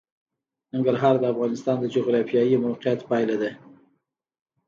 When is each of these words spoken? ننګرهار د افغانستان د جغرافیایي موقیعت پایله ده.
ننګرهار 0.73 1.15
د 1.19 1.23
افغانستان 1.33 1.77
د 1.81 1.85
جغرافیایي 1.95 2.55
موقیعت 2.65 2.99
پایله 3.09 3.35
ده. 3.41 3.51